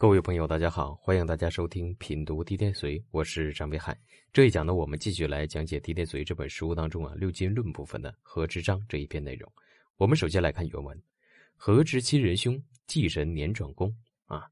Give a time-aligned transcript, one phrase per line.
[0.00, 3.98] 各位朋友，大家好，欢迎大家收听品读《地天髓》，我是张北海。
[4.32, 9.52] 这一讲呢，我们继续来讲解《地天髓》这本书当中啊六经论部分的何之章这一篇内容。
[9.96, 10.96] 我们首先来看原文：
[11.56, 13.92] 何之亲人凶，忌神年转宫
[14.26, 14.46] 啊？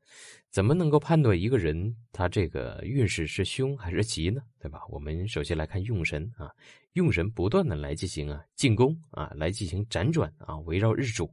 [0.51, 4.42] 怎么能够判断一个人他这个运势是凶还是吉呢？
[4.58, 4.81] 对吧？
[4.88, 6.51] 我们首先来看用神啊，
[6.94, 11.31] 用神不断的来进行啊进攻啊，来进行辗转啊，围绕日主。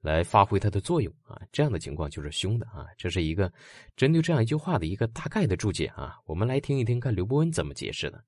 [0.00, 2.86] 来发挥它的作用啊，这样的情况就是凶的啊。
[2.96, 3.52] 这是一个
[3.96, 6.16] 针对这样一句话的一个大概的注解啊。
[6.26, 8.22] 我们来听一听，看刘伯温怎么解释的：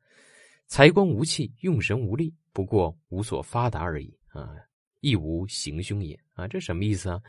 [0.66, 4.54] 财官无气，用神无力，不过无所发达而已啊，
[5.00, 6.46] 亦无行凶也啊。
[6.46, 7.20] 这什么意思啊？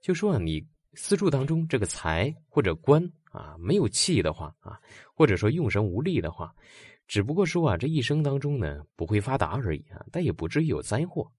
[0.00, 4.80] 就说啊，你四柱当中这个财或者官啊没有气的话啊，
[5.14, 6.52] 或者说用神无力的话，
[7.06, 11.30] 只不过说啊这一生当中呢不会发达而已啊，但也不至于有灾祸。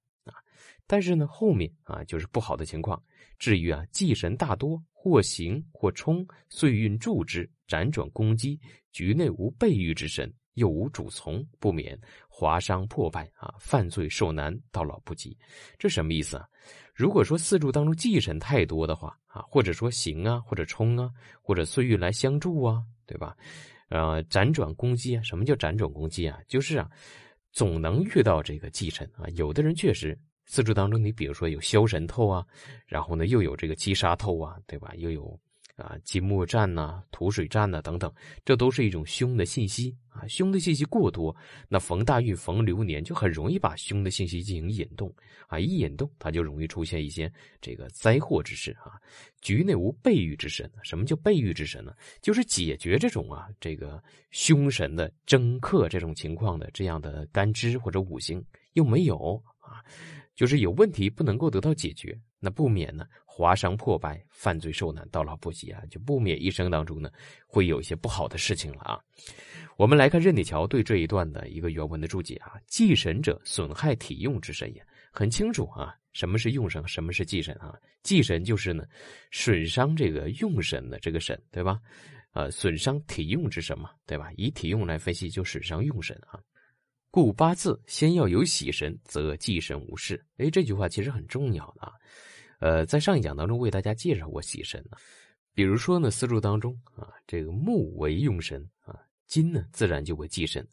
[0.85, 3.01] 但是呢，后面啊就是不好的情况。
[3.39, 8.59] 至于啊，忌神大多，或行或冲，岁运助之，辗转攻击，
[8.91, 11.99] 局内无备御之神，又无主从，不免
[12.29, 15.37] 华伤破败啊，犯罪受难，到老不及。
[15.77, 16.47] 这什么意思啊？
[16.93, 21.09] 如果说四柱当中忌神太多的话啊，或者说行啊，或者冲啊，
[21.41, 23.35] 或者岁运来相助啊，对吧？
[23.89, 26.39] 呃，辗转攻击啊，什么叫辗转攻击啊？
[26.47, 26.89] 就是啊，
[27.53, 29.23] 总能遇到这个忌神啊。
[29.35, 30.19] 有的人确实。
[30.45, 32.45] 四柱当中，你比如说有枭神透啊，
[32.85, 34.91] 然后呢又有这个击杀透啊，对吧？
[34.97, 35.39] 又有
[35.75, 38.13] 啊金木战呐、土水战呐等等，
[38.45, 40.27] 这都是一种凶的信息啊。
[40.27, 41.35] 凶的信息过多，
[41.67, 45.13] 那逢大运、逢流年就很容易把凶的信息进行引动
[45.47, 45.59] 啊。
[45.59, 49.01] 一引动，它就容易出现一些这个灾祸之事啊。
[49.41, 51.93] 局内无备御之神，什么叫备御之神呢？
[52.21, 58.43] 就是解决这种啊这个凶神的征克这种情况的这样的干支或者五行
[58.73, 59.83] 又没有啊。
[60.35, 67.09] 就是有问题不能够得到解决，那不免呢划伤破败，犯罪受难，到老不及啊，就不免一生当中呢
[67.47, 68.99] 会有一些不好的事情了啊。
[69.77, 77.73] 我们来看任铁桥对这一段的一个原文的注解啊，忌神者，损害体用之神也，很清楚啊，什么是用神，什么是忌神啊？
[78.03, 78.83] 忌神就是呢
[79.31, 81.79] 损伤这个用神的这个神，对吧？
[82.33, 84.29] 呃，损伤体用之神嘛，对吧？
[84.35, 86.39] 以体用来分析，就损伤用神啊。
[87.11, 90.23] 故八字先要有喜神，则忌神无事。
[90.37, 91.93] 哎，这句话其实很重要的啊。
[92.63, 94.95] 呃，在上一讲当中为大家介绍过喜神呢。
[95.53, 98.97] 比如说呢，四柱当中啊，这个木为用神啊，
[99.27, 100.65] 金呢自然就为忌神。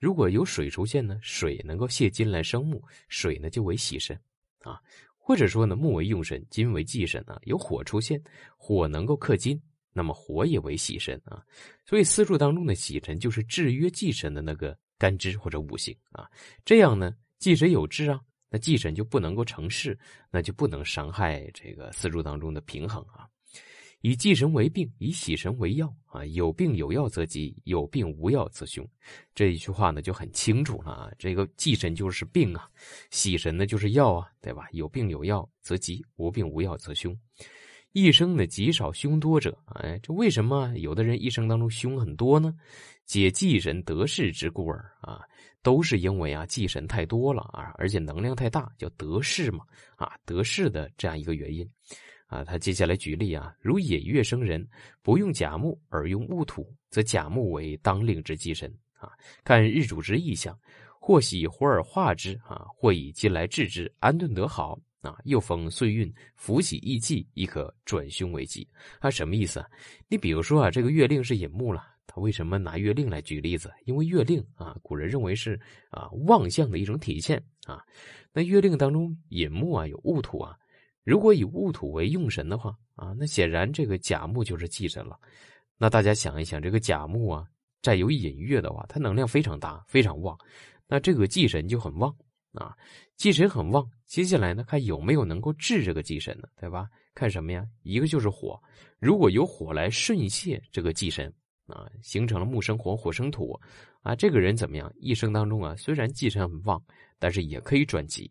[0.00, 4.18] 如果有水出现呢，水能够泄金来生木，水呢就为喜神
[4.62, 4.80] 啊。
[5.16, 7.40] 或者说呢，木为用神，金为忌神啊。
[7.44, 8.20] 有火出现，
[8.56, 9.56] 火能够克金，
[9.92, 11.40] 那么火也为喜神啊。
[11.84, 14.76] 所以四柱当中的喜神就是制约忌神的那个。
[14.98, 16.26] 干支或者五行啊，
[16.64, 18.18] 这样呢，忌神有制啊，
[18.48, 19.98] 那忌神就不能够成事，
[20.30, 23.28] 那就不能伤害这个四柱当中的平衡啊。
[24.02, 26.24] 以忌神为病，以喜神为药啊。
[26.26, 28.86] 有病有药则吉，有病无药则凶。
[29.34, 31.10] 这一句话呢就很清楚了啊。
[31.18, 32.70] 这个忌神就是病啊，
[33.10, 34.68] 喜神呢就是药啊，对吧？
[34.72, 37.18] 有病有药则吉，无病无药则凶。
[37.96, 42.54] 一生的极少凶多者，哎，这为什么有的人一生当中凶很多呢？
[43.06, 45.22] 解忌神得势之故耳啊，
[45.62, 49.64] 都是因为啊忌神太多了啊，而且能量太大，叫得势嘛
[49.96, 51.66] 啊，得势的这样一个原因
[52.26, 52.44] 啊。
[52.44, 54.68] 他接下来举例啊，如野月生人
[55.00, 59.10] 不用甲木而用戊土，则甲木为当令之忌神啊。
[59.42, 60.54] 看日主之意象，
[61.00, 64.78] 或喜火而化之啊，或以金来治之，安顿得好。
[65.06, 68.68] 啊，又逢岁运，福喜易忌，亦可转凶为吉。
[68.98, 69.66] 啊，什么意思啊？
[70.08, 73.72] 你比如说啊，这个月令是引木了，他为什么拿月令来举例子？
[73.84, 77.80] 因为月令啊，古人认为是啊旺相的一种体现啊。
[78.32, 80.56] 那月令当中引木啊，有戊土啊。
[81.04, 85.16] 如果以戊土为用神的话啊，那显然这个甲木就是忌神了。
[85.78, 87.44] 那大家想一想，这个甲木啊，
[87.80, 90.36] 占有引月的话，它能量非常大，非常旺，
[90.88, 92.12] 那这个忌神就很旺。
[92.56, 92.76] 啊，
[93.16, 96.48] 忌神很旺，接下来呢，看有没有能够治这个忌神呢？
[96.60, 96.88] 对吧？
[97.14, 97.66] 看什么呀？
[97.82, 98.60] 一个就是火，
[98.98, 101.32] 如果有火来顺泄这个忌神
[101.66, 103.58] 啊，形成了木生火，火生土
[104.02, 104.92] 啊，这个人怎么样？
[104.98, 106.82] 一生当中啊，虽然忌神很旺，
[107.18, 108.30] 但是也可以转吉。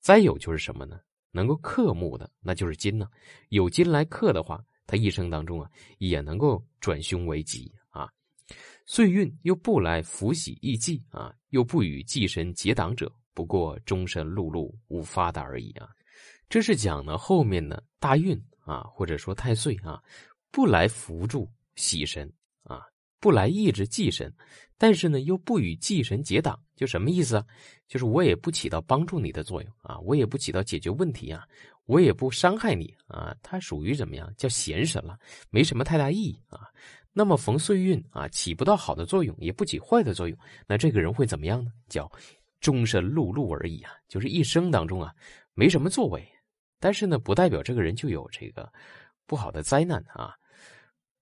[0.00, 1.00] 再有就是什么呢？
[1.32, 3.08] 能够克木的，那就是金呢。
[3.48, 7.85] 有金来克的话，他一生当中啊，也能够转凶为吉啊。
[8.86, 13.12] 岁运又不来福喜易忌啊，又不与忌神结党者。
[13.34, 15.90] 不过终身碌碌无发达而已啊，
[16.48, 20.02] 这是讲呢后面呢大运啊，或者说太岁啊，
[20.50, 22.80] 不来扶助喜神啊，
[23.20, 24.32] 不来抑制忌神，
[24.78, 27.44] 但是呢又不与忌神结党，就什么意思啊？
[27.86, 31.46] 就是我也不起到帮助你的作用啊，我也不起到解决问题啊，
[31.84, 34.32] 我也不伤害你啊，它属于怎么样？
[34.38, 35.18] 叫闲神了，
[35.50, 36.60] 没什么太大意义啊。
[37.18, 41.72] 那么逢岁运啊，起不到好的作用，也不起坏的作用，那这个人会怎么样呢？
[41.88, 42.12] 叫
[42.60, 45.14] 终身碌碌而已啊，就是一生当中啊，
[45.54, 46.22] 没什么作为。
[46.78, 48.70] 但是呢，不代表这个人就有这个
[49.26, 50.34] 不好的灾难啊。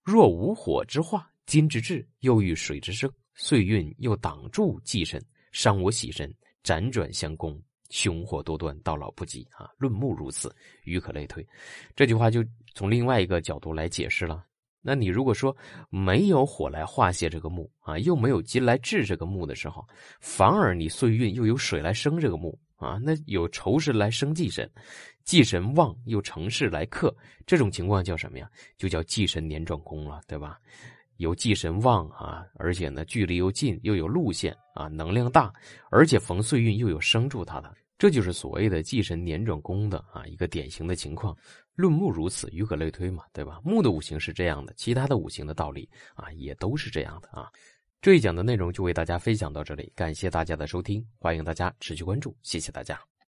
[0.02, 6.28] 若无火之化，金之至，又遇水之生，岁运又挡住忌神，伤我喜神，
[6.64, 7.56] 辗转相攻。
[7.90, 9.70] 凶祸多端，到老不及啊！
[9.78, 10.52] 论木如此，
[10.82, 11.46] 余可类推。
[11.94, 12.44] 这句话就
[12.74, 14.44] 从另外一个角度来解释了。
[14.86, 15.56] 那你如果说
[15.88, 19.82] 没有火来化解这个木啊，又没有金来治这个木的时候，
[20.20, 24.70] 反而你岁运又有水来生这个木啊，那有仇神来生忌神，
[25.24, 27.16] 忌神旺又成事来克，
[27.46, 28.46] 这种情况叫什么呀？
[28.76, 30.58] 就叫忌神年转宫了，对吧？
[31.16, 35.50] 有忌神旺啊，而且呢距离又近，又有路线啊，能量大，
[35.88, 37.72] 而且逢岁运又有生助他的。
[37.96, 41.36] 这就是所谓的忌神年转宫的啊一个典型的情况，
[41.74, 43.60] 论木如此，与可类推嘛，对吧？
[43.64, 47.50] 木的五行是这样的，其他的五行的道理啊也都是这样的啊。
[48.02, 53.13] 这一讲的内容就为大家分享到这里，感谢大家的收听，欢迎大家持续关注，谢谢大家。